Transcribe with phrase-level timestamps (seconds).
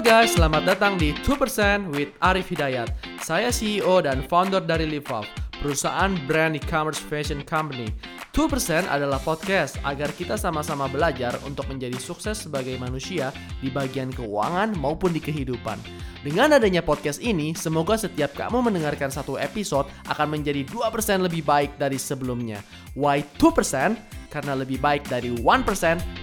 [0.00, 2.88] Guys, selamat datang di 2% with Arif Hidayat.
[3.20, 5.28] Saya CEO dan founder dari LiveUp,
[5.60, 7.92] perusahaan brand e-commerce fashion company.
[8.32, 13.28] 2% adalah podcast agar kita sama-sama belajar untuk menjadi sukses sebagai manusia
[13.60, 15.76] di bagian keuangan maupun di kehidupan.
[16.24, 21.76] Dengan adanya podcast ini, semoga setiap kamu mendengarkan satu episode akan menjadi 2% lebih baik
[21.76, 22.64] dari sebelumnya.
[22.96, 24.32] Why 2%?
[24.32, 25.44] Karena lebih baik dari 1%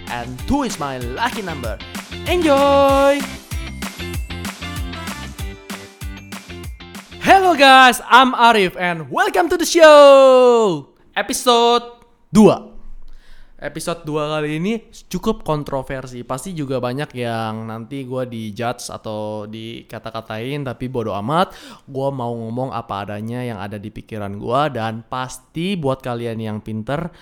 [0.10, 1.78] and 2 is my lucky number.
[2.26, 3.47] Enjoy!
[7.48, 10.92] Hello guys, I'm Arif and welcome to the show.
[11.16, 12.04] Episode
[12.36, 12.44] 2.
[13.64, 14.74] Episode 2 kali ini
[15.08, 16.28] cukup kontroversi.
[16.28, 21.56] Pasti juga banyak yang nanti gue dijudge atau dikata-katain tapi bodo amat.
[21.88, 26.60] Gue mau ngomong apa adanya yang ada di pikiran gue dan pasti buat kalian yang
[26.60, 27.16] pinter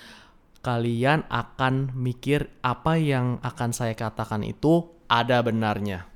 [0.66, 6.15] kalian akan mikir apa yang akan saya katakan itu ada benarnya.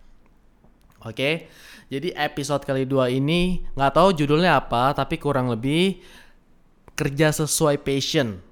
[0.99, 1.47] Oke,
[1.87, 6.03] jadi episode kali dua ini nggak tahu judulnya apa, tapi kurang lebih
[6.95, 8.43] kerja sesuai passion.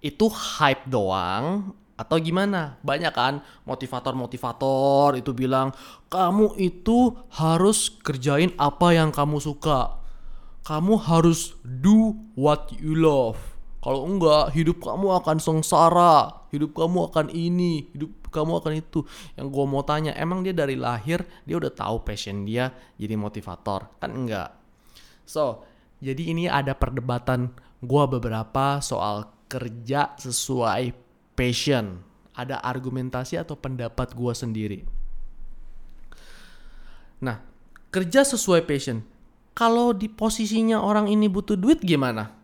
[0.00, 2.80] Itu hype doang atau gimana?
[2.80, 5.76] Banyak kan motivator-motivator itu bilang
[6.08, 10.00] kamu itu harus kerjain apa yang kamu suka.
[10.64, 17.26] Kamu harus do what you love kalau enggak, hidup kamu akan sengsara, hidup kamu akan
[17.32, 19.00] ini, hidup kamu akan itu.
[19.34, 23.88] Yang gue mau tanya, emang dia dari lahir dia udah tahu passion dia jadi motivator?
[23.98, 24.52] Kan enggak.
[25.24, 25.64] So,
[26.04, 30.92] jadi ini ada perdebatan gue beberapa soal kerja sesuai
[31.32, 32.04] passion.
[32.36, 34.78] Ada argumentasi atau pendapat gue sendiri.
[37.24, 37.40] Nah,
[37.88, 39.04] kerja sesuai passion.
[39.52, 42.42] Kalau di posisinya orang ini butuh duit gimana?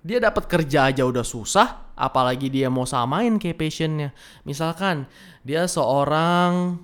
[0.00, 4.16] dia dapat kerja aja udah susah, apalagi dia mau samain kayak passionnya.
[4.48, 5.04] Misalkan
[5.44, 6.80] dia seorang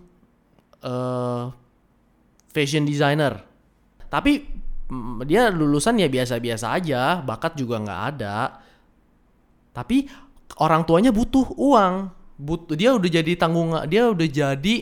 [0.85, 1.49] uh,
[2.53, 3.41] fashion designer,
[4.13, 4.45] tapi
[4.93, 8.61] mm, dia lulusan ya biasa-biasa aja, bakat juga nggak ada.
[9.73, 10.05] Tapi
[10.61, 14.75] orang tuanya butuh uang, butuh dia udah jadi tanggung dia udah jadi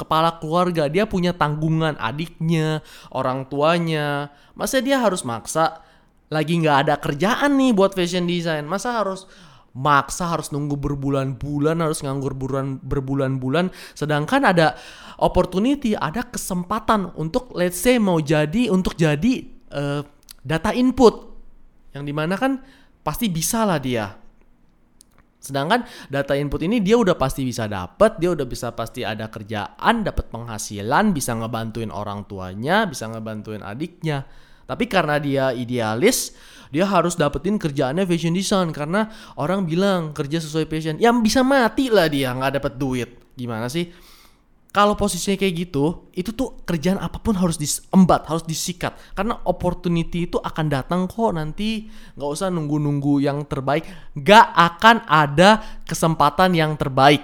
[0.00, 2.80] kepala keluarga, dia punya tanggungan adiknya,
[3.12, 4.32] orang tuanya.
[4.56, 5.84] Masa dia harus maksa
[6.32, 9.28] lagi nggak ada kerjaan nih buat fashion design masa harus
[9.72, 13.72] maksa harus nunggu berbulan-bulan harus nganggur bulan berbulan-bulan.
[13.96, 14.76] Sedangkan ada
[15.16, 20.00] opportunity ada kesempatan untuk let's say mau jadi untuk jadi uh,
[20.44, 21.32] data input.
[21.92, 22.60] Yang di mana kan
[23.00, 24.12] pasti bisa lah dia.
[25.42, 30.06] Sedangkan data input ini dia udah pasti bisa dapet dia udah bisa pasti ada kerjaan
[30.06, 34.22] dapat penghasilan bisa ngebantuin orang tuanya bisa ngebantuin adiknya
[34.64, 36.32] tapi karena dia idealis,
[36.72, 40.96] dia harus dapetin kerjaannya fashion design karena orang bilang kerja sesuai passion.
[40.96, 43.10] Yang bisa mati lah dia nggak dapet duit.
[43.36, 43.92] Gimana sih?
[44.72, 48.96] Kalau posisinya kayak gitu, itu tuh kerjaan apa pun harus disembat, harus disikat.
[49.12, 51.92] Karena opportunity itu akan datang kok nanti.
[52.16, 53.84] Nggak usah nunggu-nunggu yang terbaik.
[54.16, 57.20] Nggak akan ada kesempatan yang terbaik.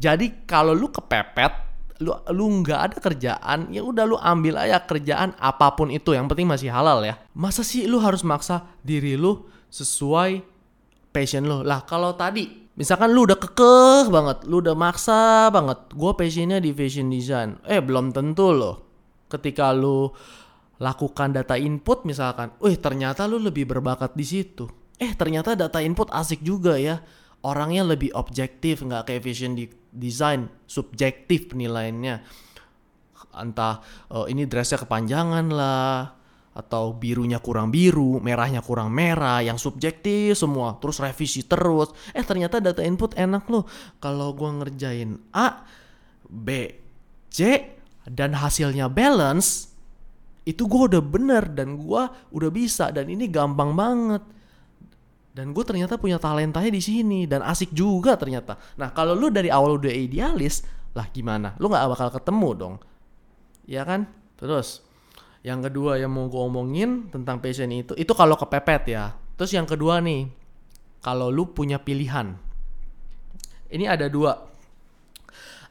[0.00, 1.71] Jadi kalau lu kepepet,
[2.02, 6.26] lu lu nggak ada kerjaan ya udah lu ambil aja kerjaan apa pun itu yang
[6.26, 7.14] penting masih halal ya.
[7.32, 10.42] Masa sih lu harus maksa diri lu sesuai
[11.14, 11.62] passion lu?
[11.62, 16.74] Lah kalau tadi misalkan lu udah kekeh banget lu udah maksa banget gue passionnya di
[16.74, 17.62] fashion design.
[17.64, 18.76] Eh belum tentu loh.
[19.30, 20.10] Ketika lu
[20.82, 24.66] lakukan data input misalkan, wih ternyata lu lebih berbakat di situ.
[24.98, 26.98] Eh ternyata data input asik juga ya.
[27.42, 32.24] Orangnya lebih objektif nggak kayak fashion di design subjektif penilaiannya
[33.32, 33.80] entah
[34.12, 36.20] uh, ini dressnya kepanjangan lah
[36.52, 41.96] atau birunya kurang biru, merahnya kurang merah, yang subjektif semua, terus revisi terus.
[42.12, 43.64] Eh ternyata data input enak loh.
[43.96, 45.64] Kalau gua ngerjain A,
[46.28, 46.76] B,
[47.32, 47.72] C
[48.04, 49.72] dan hasilnya balance,
[50.44, 54.22] itu gua udah bener dan gua udah bisa dan ini gampang banget
[55.32, 58.60] dan gue ternyata punya talentanya di sini dan asik juga ternyata.
[58.76, 60.60] Nah kalau lu dari awal udah idealis
[60.92, 61.56] lah gimana?
[61.56, 62.74] Lu nggak bakal ketemu dong.
[63.64, 64.12] Ya kan?
[64.36, 64.84] Terus
[65.40, 69.16] yang kedua yang mau gue omongin tentang passion itu itu kalau kepepet ya.
[69.40, 70.28] Terus yang kedua nih
[71.00, 72.36] kalau lu punya pilihan.
[73.72, 74.36] Ini ada dua.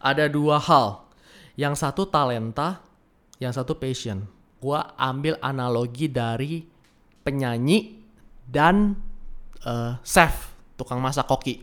[0.01, 1.05] Ada dua hal.
[1.53, 2.81] Yang satu talenta
[3.37, 4.25] yang satu passion.
[4.57, 6.65] Gue ambil analogi dari
[7.21, 8.01] penyanyi
[8.49, 8.97] dan
[9.65, 11.61] uh, chef tukang masak koki.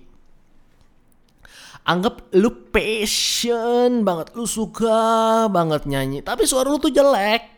[1.89, 7.57] Anggap lu passion banget lu suka banget nyanyi tapi suara lu tuh jelek.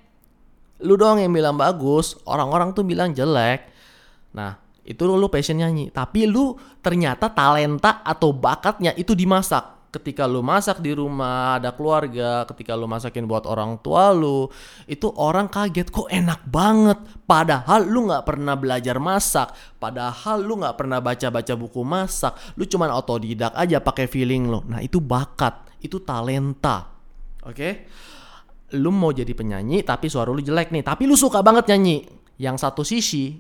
[0.87, 3.67] Lu doang yang bilang bagus orang-orang tuh bilang jelek.
[4.37, 4.55] Nah
[4.87, 10.79] itu lu passion nyanyi tapi lu ternyata talenta atau bakatnya itu dimasak ketika lu masak
[10.79, 14.47] di rumah, ada keluarga, ketika lu masakin buat orang tua lu,
[14.87, 16.99] itu orang kaget kok enak banget.
[17.27, 19.51] Padahal lu nggak pernah belajar masak,
[19.83, 24.63] padahal lu nggak pernah baca-baca buku masak, lu cuman otodidak aja pakai feeling lu.
[24.71, 26.87] Nah itu bakat, itu talenta,
[27.43, 27.55] oke?
[27.55, 27.73] Okay?
[28.79, 32.07] Lu mau jadi penyanyi tapi suara lu jelek nih, tapi lu suka banget nyanyi.
[32.41, 33.37] Yang satu sisi,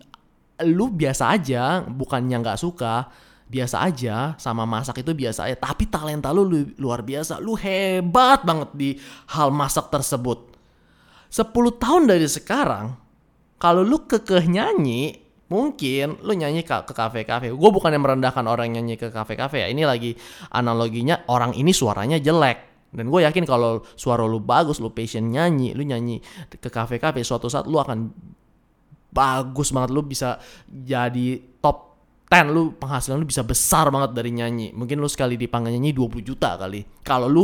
[0.66, 3.08] lu biasa aja, bukannya nggak suka,
[3.50, 5.58] biasa aja sama masak itu biasa aja.
[5.58, 7.42] Tapi talenta lu, lu luar biasa.
[7.42, 8.90] Lu hebat banget di
[9.34, 10.54] hal masak tersebut.
[11.30, 11.50] 10
[11.82, 12.94] tahun dari sekarang
[13.58, 15.18] kalau lu kekeh nyanyi
[15.50, 17.50] mungkin lu nyanyi ke, ke kafe-kafe.
[17.50, 19.68] Gue bukan yang merendahkan orang nyanyi ke kafe-kafe ya.
[19.68, 20.14] Ini lagi
[20.54, 22.70] analoginya orang ini suaranya jelek.
[22.90, 26.18] Dan gue yakin kalau suara lu bagus lu passion nyanyi lu nyanyi
[26.50, 28.14] ke kafe-kafe suatu saat lu akan
[29.10, 29.90] bagus banget.
[29.90, 30.38] Lu bisa
[30.70, 31.89] jadi top
[32.30, 34.70] ten lu penghasilan lu bisa besar banget dari nyanyi.
[34.70, 36.86] Mungkin lu sekali dipanggil nyanyi 20 juta kali.
[37.02, 37.42] Kalau lu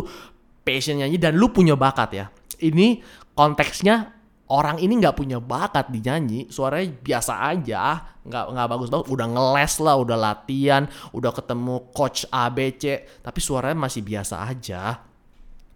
[0.62, 2.26] passion nyanyi dan lu punya bakat ya.
[2.62, 3.02] Ini
[3.34, 4.14] konteksnya
[4.46, 9.26] orang ini nggak punya bakat di nyanyi, suaranya biasa aja, nggak nggak bagus banget, udah
[9.26, 12.84] ngeles lah, udah latihan, udah ketemu coach ABC,
[13.26, 15.02] tapi suaranya masih biasa aja.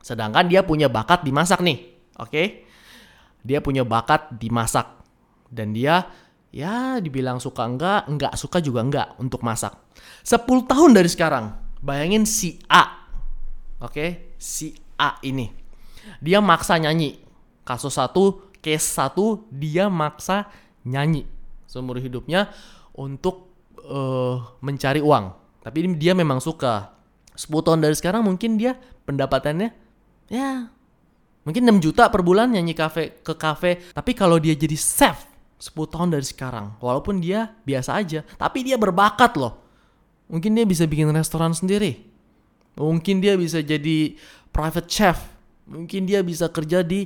[0.01, 1.79] Sedangkan dia punya bakat di masak nih,
[2.17, 2.31] oke?
[2.31, 2.47] Okay?
[3.43, 4.87] Dia punya bakat di masak
[5.51, 6.07] dan dia
[6.51, 9.75] ya dibilang suka enggak, enggak suka juga enggak untuk masak.
[10.27, 13.09] 10 tahun dari sekarang, bayangin si A.
[13.81, 15.49] Oke, si A ini.
[16.21, 17.23] Dia maksa nyanyi.
[17.65, 20.51] Kasus satu, case satu, dia maksa
[20.83, 21.25] nyanyi
[21.71, 22.51] seumur hidupnya
[22.99, 23.55] untuk
[23.87, 25.31] uh, mencari uang.
[25.63, 26.99] Tapi dia memang suka.
[27.39, 28.77] 10 tahun dari sekarang mungkin dia
[29.07, 29.73] pendapatannya
[30.29, 30.69] ya
[31.41, 33.79] mungkin 6 juta per bulan nyanyi kafe ke kafe.
[33.95, 35.30] Tapi kalau dia jadi chef
[35.61, 36.81] 10 tahun dari sekarang.
[36.81, 39.61] Walaupun dia biasa aja, tapi dia berbakat loh.
[40.33, 42.01] Mungkin dia bisa bikin restoran sendiri.
[42.81, 44.17] Mungkin dia bisa jadi
[44.49, 45.21] private chef.
[45.69, 47.05] Mungkin dia bisa kerja di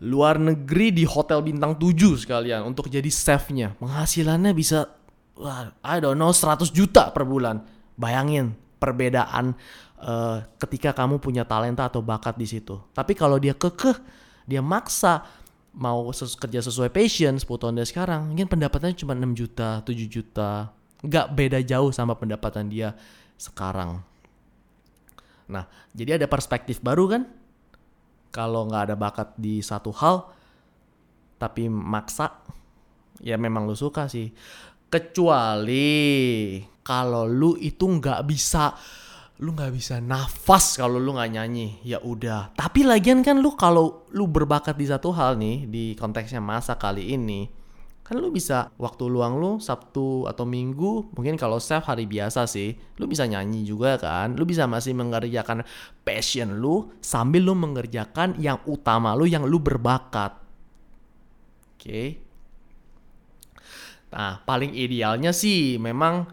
[0.00, 3.76] luar negeri di hotel bintang 7 sekalian untuk jadi chefnya.
[3.76, 4.88] Penghasilannya bisa
[5.36, 7.60] wah, I don't know 100 juta per bulan.
[7.98, 9.58] Bayangin perbedaan
[10.00, 12.78] uh, ketika kamu punya talenta atau bakat di situ.
[12.94, 13.98] Tapi kalau dia kekeh,
[14.46, 15.26] dia maksa
[15.74, 20.08] mau ses kerja sesuai passion 10 tahun dari sekarang mungkin pendapatannya cuma 6 juta 7
[20.08, 20.72] juta.
[20.98, 22.96] Nggak beda jauh sama pendapatan dia
[23.38, 24.02] sekarang.
[25.46, 27.22] Nah jadi ada perspektif baru kan?
[28.34, 30.28] Kalau nggak ada bakat di satu hal
[31.38, 32.34] tapi maksa
[33.22, 34.34] ya memang lu suka sih.
[34.88, 38.72] Kecuali kalau lu itu nggak bisa
[39.38, 41.78] lu nggak bisa nafas kalau lu nggak nyanyi.
[41.86, 42.58] Ya udah.
[42.58, 47.14] Tapi lagian kan lu kalau lu berbakat di satu hal nih di konteksnya masa kali
[47.14, 47.46] ini
[48.08, 52.72] kan lu bisa waktu luang lu Sabtu atau Minggu mungkin kalau chef hari biasa sih
[52.98, 54.34] lu bisa nyanyi juga kan.
[54.34, 55.62] Lu bisa masih mengerjakan
[56.02, 60.34] passion lu sambil lu mengerjakan yang utama lu yang lu berbakat.
[61.78, 61.78] Oke.
[61.78, 62.08] Okay?
[64.08, 66.24] nah paling idealnya sih memang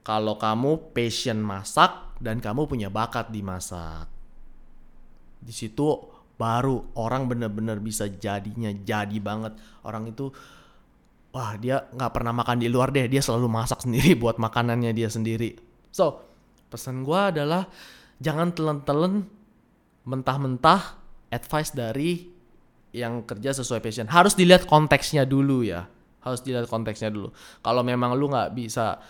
[0.00, 4.06] kalau kamu passion masak dan kamu punya bakat di masak.
[5.42, 5.98] Di situ
[6.38, 9.58] baru orang bener-bener bisa jadinya jadi banget.
[9.82, 10.30] Orang itu
[11.34, 15.10] wah dia nggak pernah makan di luar deh, dia selalu masak sendiri buat makanannya dia
[15.10, 15.58] sendiri.
[15.90, 16.22] So
[16.70, 17.66] pesan gue adalah
[18.22, 19.26] jangan telan-telan
[20.06, 21.02] mentah-mentah
[21.34, 22.30] advice dari
[22.94, 24.06] yang kerja sesuai passion.
[24.06, 25.90] Harus dilihat konteksnya dulu ya.
[26.22, 27.34] Harus dilihat konteksnya dulu.
[27.64, 29.02] Kalau memang lu nggak bisa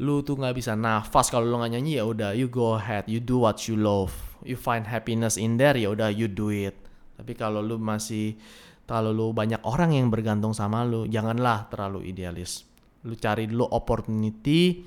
[0.00, 1.28] lu tuh nggak bisa nafas.
[1.28, 4.16] Kalau lu nggak nyanyi ya udah you go ahead you do what you love.
[4.40, 6.72] You find happiness in there ya udah you do it.
[7.20, 8.40] Tapi kalau lu masih
[8.88, 12.64] kalau lu banyak orang yang bergantung sama lu janganlah terlalu idealis.
[13.04, 14.80] Lu cari dulu opportunity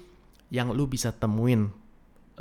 [0.50, 1.70] yang lu bisa temuin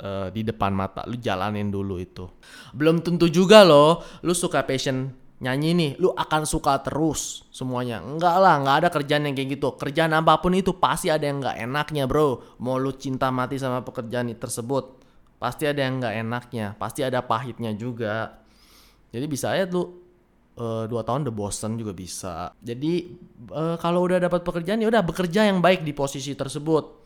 [0.01, 1.05] uh, di depan mata.
[1.05, 2.25] Lu jalanin dulu itu.
[2.73, 7.99] Belum tentu juga loh lu suka passion nyanyi nih, lu akan suka terus semuanya.
[7.99, 9.75] Enggak lah, enggak ada kerjaan yang kayak gitu.
[9.75, 12.39] Kerjaan apa pun itu pasti ada yang enggak enaknya, bro.
[12.63, 15.03] Mau lu cinta mati sama pekerjaan tersebut,
[15.35, 16.65] pasti ada yang enggak enaknya.
[16.79, 18.39] Pasti ada pahitnya juga.
[19.11, 22.55] Jadi bisa aja lu uh, dua tahun udah bosen juga bisa.
[22.63, 23.11] Jadi
[23.51, 27.03] uh, kalau udah dapat pekerjaan ya udah bekerja yang baik di posisi tersebut.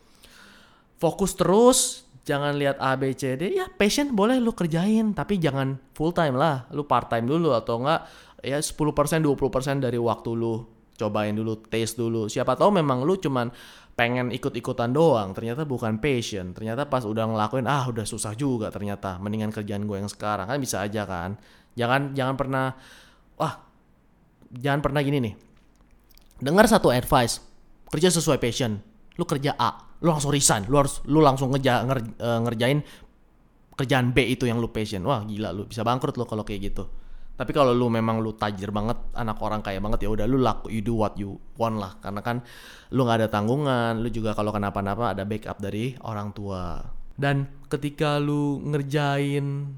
[1.02, 5.80] Fokus terus, jangan lihat A B C D ya passion boleh lu kerjain tapi jangan
[5.96, 8.04] full time lah lu part time dulu atau enggak
[8.42, 12.26] ya 10% 20% dari waktu lu cobain dulu taste dulu.
[12.26, 13.48] Siapa tahu memang lu cuman
[13.94, 16.54] pengen ikut-ikutan doang ternyata bukan passion.
[16.54, 20.50] Ternyata pas udah ngelakuin ah udah susah juga ternyata mendingan kerjaan gue yang sekarang.
[20.50, 21.38] Kan bisa aja kan?
[21.78, 22.74] Jangan jangan pernah
[23.38, 23.54] wah
[24.50, 25.34] jangan pernah gini nih.
[26.42, 27.38] Dengar satu advice
[27.90, 28.78] kerja sesuai passion.
[29.18, 30.66] Lu kerja A lu langsung resign.
[30.70, 32.78] Lu harus lu langsung ngeja, nger, uh, ngerjain
[33.74, 35.02] kerjaan B itu yang lu passion.
[35.06, 36.86] Wah, gila lu bisa bangkrut lu kalau kayak gitu.
[37.38, 40.74] Tapi kalau lu memang lu tajir banget, anak orang kaya banget ya udah lu laku
[40.74, 41.94] you do what you want lah.
[42.02, 42.42] Karena kan
[42.90, 46.82] lu nggak ada tanggungan, lu juga kalau kenapa-napa ada backup dari orang tua.
[47.14, 49.70] Dan ketika lu ngerjain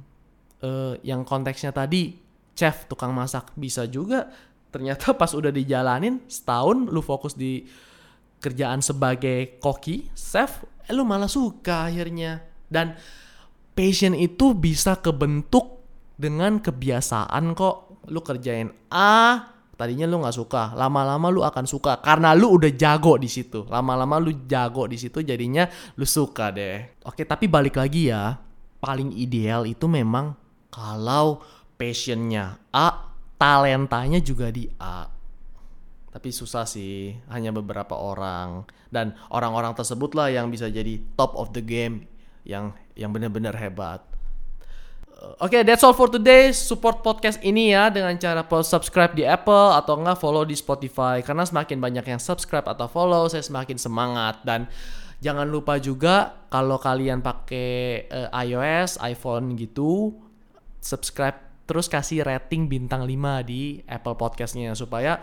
[0.64, 2.17] uh, yang konteksnya tadi
[2.57, 4.33] chef tukang masak bisa juga
[4.73, 7.69] ternyata pas udah dijalanin setahun lu fokus di
[8.40, 12.40] kerjaan sebagai koki, chef, eh, lu malah suka akhirnya.
[12.67, 12.97] Dan
[13.76, 15.80] passion itu bisa kebentuk
[16.21, 18.05] dengan kebiasaan kok.
[18.12, 19.41] Lu kerjain A,
[19.77, 23.65] tadinya lu nggak suka, lama-lama lu akan suka karena lu udah jago di situ.
[23.69, 25.65] Lama-lama lu jago di situ jadinya
[25.97, 27.00] lu suka deh.
[27.09, 28.37] Oke, tapi balik lagi ya.
[28.81, 30.37] Paling ideal itu memang
[30.73, 31.45] kalau
[31.77, 35.21] passionnya A, talentanya juga di A
[36.11, 41.62] tapi susah sih hanya beberapa orang dan orang-orang tersebutlah yang bisa jadi top of the
[41.62, 42.11] game
[42.43, 44.03] yang yang benar-benar hebat
[45.21, 46.49] Oke, okay, that's all for today.
[46.49, 51.21] Support podcast ini ya dengan cara subscribe di Apple atau enggak follow di Spotify.
[51.21, 54.41] Karena semakin banyak yang subscribe atau follow, saya semakin semangat.
[54.49, 54.65] Dan
[55.21, 60.17] jangan lupa juga kalau kalian pakai uh, iOS, iPhone gitu,
[60.81, 61.37] subscribe
[61.69, 65.21] terus kasih rating bintang 5 di Apple Podcastnya supaya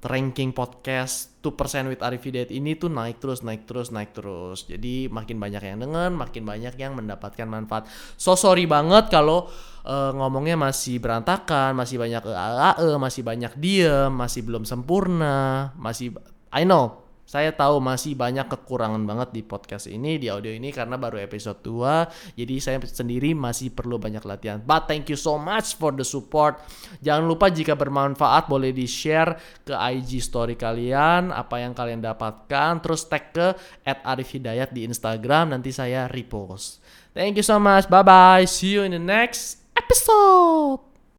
[0.00, 4.64] ranking podcast 2% with Arif Hidayat ini tuh naik terus, naik terus, naik terus.
[4.64, 7.88] Jadi makin banyak yang denger, makin banyak yang mendapatkan manfaat.
[8.16, 9.48] So sorry banget kalau
[9.84, 16.16] uh, ngomongnya masih berantakan, masih banyak AAE, masih banyak diem, masih belum sempurna, masih
[16.52, 20.98] I know saya tahu masih banyak kekurangan banget di podcast ini, di audio ini karena
[20.98, 22.34] baru episode 2.
[22.34, 24.58] Jadi saya sendiri masih perlu banyak latihan.
[24.58, 26.58] But thank you so much for the support.
[26.98, 32.82] Jangan lupa jika bermanfaat boleh di-share ke IG story kalian apa yang kalian dapatkan.
[32.82, 33.54] Terus tag ke
[33.86, 36.82] @arifhidayat di Instagram nanti saya repost.
[37.14, 37.86] Thank you so much.
[37.86, 38.42] Bye bye.
[38.42, 40.89] See you in the next episode.